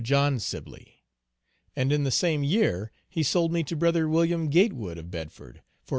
John 0.03 0.39
Sibley; 0.39 1.03
and 1.75 1.91
in 1.93 2.05
the 2.05 2.09
same 2.09 2.43
year 2.43 2.91
he 3.07 3.21
sold 3.21 3.51
me 3.53 3.61
to 3.65 3.75
"Bro." 3.75 3.91
Wm. 3.91 4.49
Gatewood 4.49 4.97
of 4.97 5.11
Bedford, 5.11 5.61
for 5.85 5.89
$850. 5.89 5.89